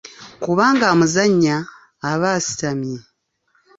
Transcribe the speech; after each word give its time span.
Kubanga 0.43 0.85
amuzannya 0.93 1.55
aba 2.11 2.27
asitamye. 2.39 2.97